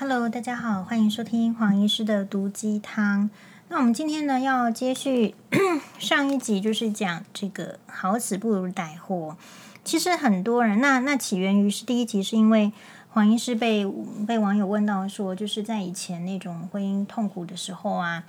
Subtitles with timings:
[0.00, 3.28] Hello，大家好，欢迎收听黄医师的毒鸡汤。
[3.66, 5.34] 那我们今天呢，要接续
[5.98, 9.36] 上一集，就是讲这个好死不如歹活。
[9.82, 12.72] 其实很多人，那那起源于是第一集，是因为
[13.08, 13.84] 黄医师被
[14.24, 18.22] 被网友问到说，就是在以前那种婚姻痛苦的时候啊，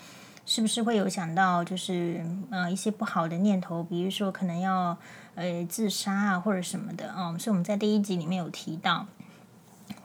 [0.47, 4.97] 是不是会有想到就是呃一些不好的念头，比如说可能要
[5.35, 7.35] 呃自杀啊或者什么的啊、哦？
[7.37, 9.05] 所以我们在第一集里面有提到，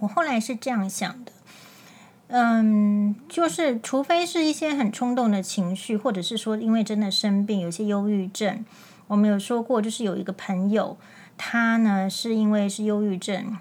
[0.01, 1.33] 我后来是这样想的。
[2.29, 8.65] 嗯，就是除非是一些很冲动的情绪，或者是说因为真的生病，有些忧郁症。
[9.07, 10.97] 我们有说过，就是有一个朋友，
[11.37, 13.57] 他呢是因为是忧郁症，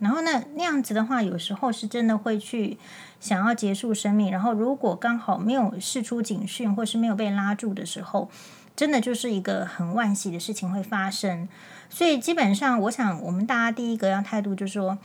[0.00, 2.76] 然后呢那样子的话，有时候是真的会去
[3.20, 4.30] 想要结束生命。
[4.30, 8.28] 然后如果刚好没有事出警讯，或是没有被拉住的时候，
[8.74, 11.48] 真的就是一个很万喜的事情会发生。
[11.88, 14.98] 所以基本上，我想我们大家第一个要态度就是说。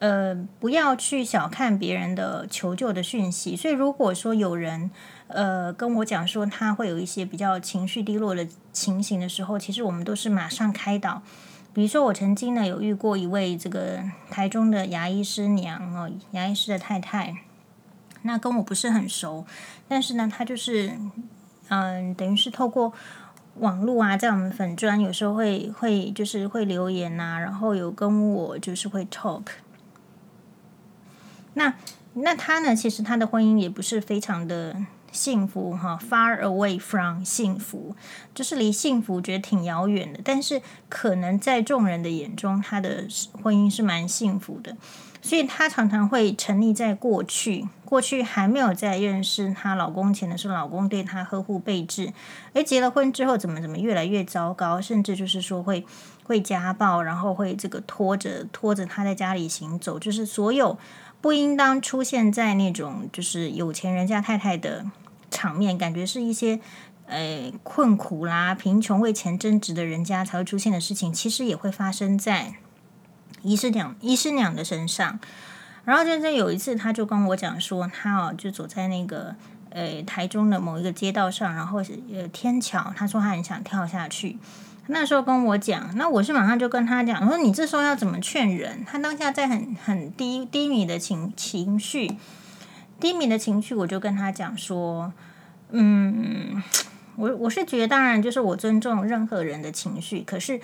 [0.00, 3.54] 呃，不要去小看别人的求救的讯息。
[3.54, 4.90] 所以，如果说有人
[5.28, 11.22] 呃跟我讲说他会有一些比较情绪低落的情形的时候，其实我们都是马上开导。
[11.72, 17.36] 比如说，我曾经呢有遇过一位这个台中的牙医师娘哦，牙医师的太太，
[18.22, 19.46] 那跟我不是很熟，
[19.86, 20.92] 但是呢，他就是
[21.68, 22.92] 嗯、等于是透过
[23.58, 29.42] 网络啊，在我们粉专有时候会会就是会留言呐、然后有跟我就是会 talk。
[31.54, 31.74] 那
[32.14, 32.74] 那他呢？
[32.74, 34.76] 其实他的婚姻也不是非常的
[35.12, 37.94] 幸福哈，far away from 幸福，
[38.34, 40.20] 就是离幸福觉得挺遥远的。
[40.24, 43.06] 但是可能在众人的眼中，他的
[43.42, 44.76] 婚姻是蛮幸福的。
[45.22, 52.12] 所以她常常会沉溺在过去，过去还没有在认识她老公前的时候，老公对她呵护备至。
[52.54, 55.84] 而结了婚之后，怎么怎么越来越糟糕，甚至就是说会
[56.24, 60.78] 会家暴，然后会这个拖着拖着她在家里行走，就是所有。
[61.22, 64.86] 不应当出现在那种就是有钱人家太太的
[65.30, 66.58] 场面，感觉是一些
[67.04, 72.54] 呃困苦啦、贫穷为钱争执的人家才会出现的事情，其实也会发生在
[73.42, 75.18] 医师娘、医师娘的身上。
[75.84, 79.34] 然后真正有一次，他就跟我讲说，他哦就走在那个
[79.70, 84.38] 呃台中的某一个街道上，然后呃天桥，他说他很想跳下去。
[84.86, 88.84] 那时候跟我讲，那我是马上就跟他讲，我说你这时候要怎么劝人？
[88.84, 92.16] 他当下在很很低低迷的情情绪，
[93.00, 95.12] 低迷的情绪，我就跟他讲说，
[95.70, 96.62] 嗯，
[97.16, 100.60] 我我是觉得，当然就是我尊重任何人的情绪，可是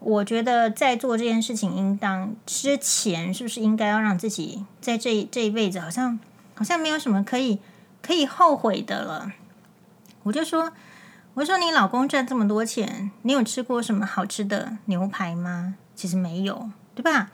[0.00, 6.18] 我觉得在做这件事情，应当之前是不是应该要让自己在这这一辈子，好像
[6.54, 7.60] 好像没有什么可以
[8.02, 9.32] 可以后悔的了。
[10.24, 10.72] 我就说。
[11.34, 15.76] 我说：“你老公赚这么多钱，你有吃过什么好吃的牛排吗？
[15.94, 17.30] 其实没有，对吧？”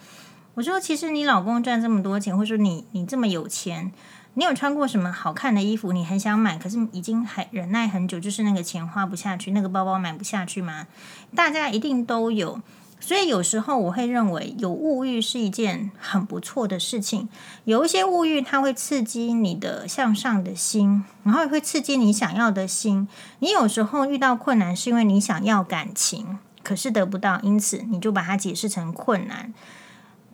[0.53, 3.91] 我说：“其实你老公赚这么多钱，或者说你你这么有钱，
[4.39, 5.93] 你有穿过什么好看的衣服？
[5.93, 10.87] 你很想买，可是已经还忍耐很久，就是那个钱花不下去，那个包包买不下去吗？
[11.35, 12.61] 大家一定都有。”
[13.01, 17.29] 所以有时候我会认为有物欲是一件很不错的事情。
[17.65, 23.09] 有一些物欲，它会刺激你的向上的心，然后也会刺激你想要的心。
[23.39, 29.55] 你有时候遇到困难，是因为你想要感情，可是得不到，因此你就把它解释成困难。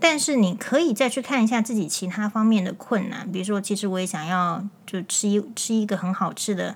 [0.02, 6.74] 但是你可以再去看一下自己其他方面的困难，比如说，其实我也想要就吃一吃一个很好吃的，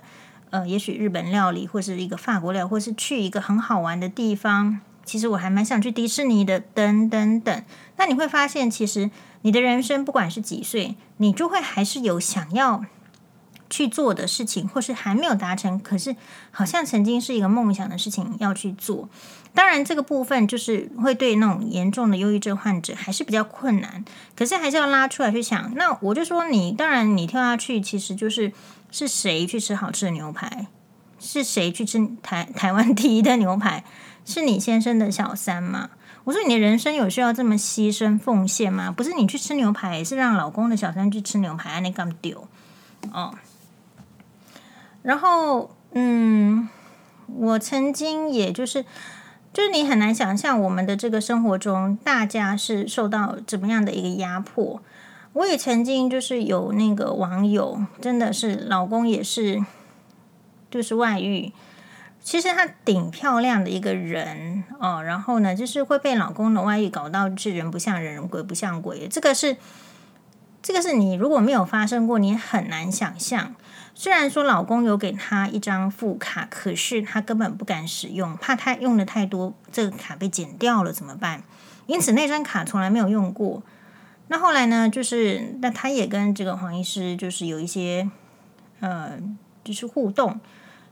[0.49, 4.79] 呃，也许日本料理，或是一个法国料，或是去一个很好玩的地方。
[5.03, 7.63] 其实我还蛮想去迪士尼的，等等等。
[7.97, 9.09] 那你会发现，其实
[9.41, 12.83] 你的人生不管是几岁，你就会还是有想要
[13.69, 16.15] 去做的事情，或是还没有达成，可是
[16.51, 19.09] 好像曾经是一个梦想的事情要去做。
[19.53, 24.05] 当然，这个部分就是会对那种严重的忧郁症患者还是比较困难。
[24.35, 25.73] 可是还是要拉出来去想。
[25.75, 28.51] 那我就说你，当然你跳下去，其实就是
[28.91, 30.67] 是谁去吃好吃的牛排？
[31.19, 33.83] 是谁去吃台台湾第一的牛排？
[34.23, 35.89] 是你先生的小三吗？
[36.25, 38.91] 我说你的人生有需要这么牺牲奉献吗？
[38.91, 42.47] 不是你去吃牛排，是让老公的小三去吃牛排，那干丢
[43.11, 43.33] 哦。
[45.07, 46.67] 然后，嗯，
[47.27, 48.83] 我曾经也就是，
[49.53, 54.81] 就是你很难想象我们的这个生活中，大家是受到怎么样的一个压迫。
[55.31, 59.63] 我也曾经就是有那个网友，真的是老公也是，
[60.69, 61.53] 就是外遇。
[62.21, 69.07] 其实她挺漂亮的一个人哦，然后呢，就是会被老公的外遇搞到是人不像人，鬼不像鬼。
[69.07, 69.55] 这个是，
[70.67, 73.55] 这个是你如果没有发生过，你很难想象。
[73.95, 81.41] 虽然说老公有给她一张副卡，可是她根本不敢使用，怕她用的太多，这个卡被剪掉了怎么办？
[81.85, 83.63] 因此那张卡从来没有用过。
[84.27, 88.09] 那后来呢，就是那他也跟这个黄医师就是有一些
[88.81, 89.17] 呃，
[89.63, 90.37] 就是互动。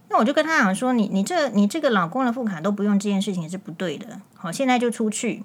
[0.08, 4.22] 那我就跟他讲说，你你这你这个老公的副卡都不用，这件事情是不对的。
[4.36, 5.44] 好，现在就出去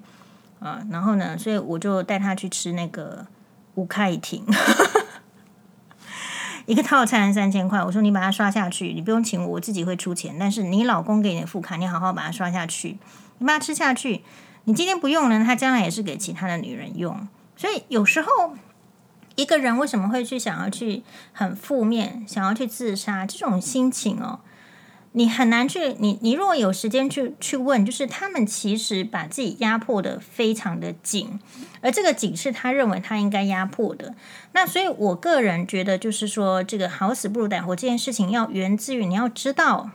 [0.61, 3.27] 啊，然后呢，所以我就带他去吃那个
[3.75, 4.45] 吴开一停，
[6.67, 7.83] 一个套餐三千块。
[7.83, 10.37] 我说你把它刷下去，你不用请我，我自己会出钱。
[10.39, 12.99] 但是你老公给你的副卡，你好好把它刷下去，
[13.39, 14.23] 你把它吃下去。
[14.65, 17.27] 你今天不用了，他将来也是给其他的女人用。
[17.57, 18.29] 所以有时候
[19.37, 21.03] 一个人为什么会去想要去
[21.33, 24.41] 很负面，想要去自杀这种心情哦？
[25.13, 31.41] 你很难去，你你如果有时间去去问，就是他们其实把自己压迫得非常的紧，
[31.81, 34.15] 而这个紧是他认为他应该压迫的。
[34.53, 39.91] 那所以我个人觉得，就是说这个好死不如歹活这件事情，要源自于你要知道，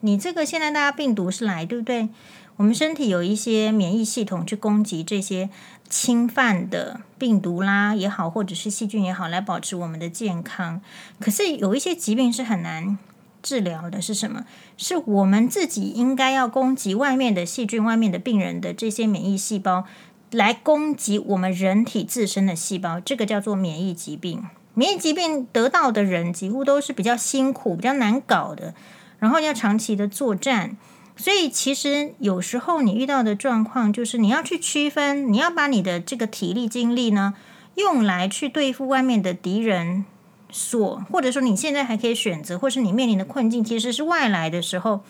[0.00, 2.10] 你这个现在大家病毒是来，对不对？
[2.56, 5.48] 我们身体有一些免疫系统去攻击这些
[5.88, 10.82] 侵犯的病毒啦也好，或者是细菌也好，来保持我们的健康。
[11.18, 12.98] 可是有一些疾病是很难。
[13.44, 14.46] 治疗的是什么？
[14.78, 19.84] 是我们自己应该要攻击外面的细菌、外面的病人的这些免疫细胞，
[20.30, 22.98] 来攻击我们人体自身的细胞。
[22.98, 24.42] 这个叫做免疫疾病。
[24.72, 28.74] 免疫疾病得到的人几乎都是比较辛苦、比较难搞的，
[29.18, 30.76] 然后要长期的作战。
[31.16, 37.34] 所以其实有时候你遇到的状况，就是你要去区分，你要把你的这个体力、精力呢，
[37.76, 40.06] 用来去对付外面的敌人。
[40.56, 45.00] 所，或者说你现在还可以选择，或是你面临的困境其实是外来的时候，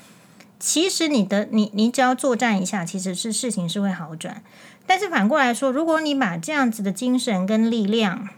[0.58, 4.42] 其实你的你你只要作战一下，其实是事情是会好转。
[4.86, 8.30] 但是反过来说，如果你把这样子的精神跟力量，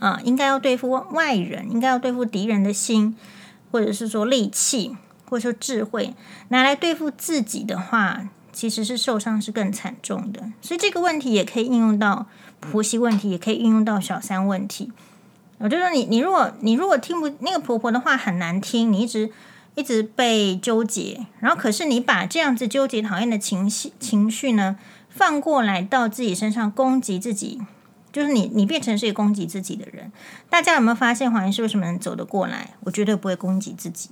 [0.00, 3.16] 啊，应该要对付外人，应该要对付敌人的心，
[3.70, 4.96] 或者是说力气，
[5.26, 6.12] 或者说智慧，
[6.48, 10.50] 拿来对付自己的话，其实是受伤是更惨重的。
[10.60, 12.26] 所以这个问题也可以应用到
[12.58, 14.90] 婆媳问题，也可以应用到小三问题。
[15.60, 19.30] 我就说你，你如果你如果听不那个婆婆的话很难听，你一直
[19.74, 24.76] 一直被纠结，然后可是你把这样子纠结、讨厌的情绪情绪呢
[25.10, 27.60] 放过来到自己身上攻击自己，
[28.10, 30.10] 就是你你变成是一个攻击自己的人。
[30.48, 32.70] 大家有没有发现黄医师为什么能走得过来？
[32.84, 34.08] 我绝对不会攻击自己，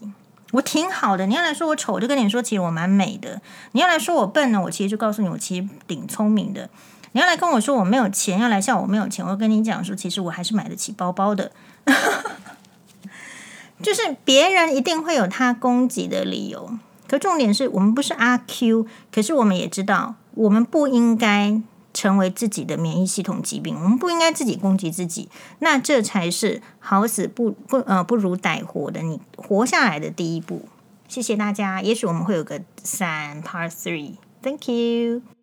[0.53, 1.27] 我挺好的。
[1.27, 3.41] 你要来说我丑，我就跟你说其实我蛮美的；
[3.73, 6.69] 你要来说我笨呢，我其实就告诉你我其实挺聪明的。
[7.19, 11.51] 你要来跟我说我没有钱，要来笑我没有钱，我跟你讲说，其实我还是买得起包包的。
[13.83, 16.79] 就是别人一定会有他攻击的理由，
[17.09, 21.61] 可重点是我们不是阿 Q，可是我们也知道，我们不应该
[21.93, 25.29] 成为自己的免疫系统疾病，我们不应该自己攻击自己，
[25.59, 30.69] 那这才是好死不不呃不如歹活的，你活下来的第一步。
[31.09, 35.38] 谢谢大家，也许我们会有个三 Part Three，Thank you。